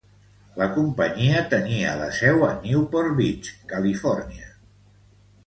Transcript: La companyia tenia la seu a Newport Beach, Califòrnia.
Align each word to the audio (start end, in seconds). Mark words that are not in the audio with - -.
La 0.59 0.67
companyia 0.77 1.43
tenia 1.51 1.91
la 1.99 2.07
seu 2.21 2.47
a 2.49 2.49
Newport 2.65 3.13
Beach, 3.21 3.53
Califòrnia. 3.75 4.51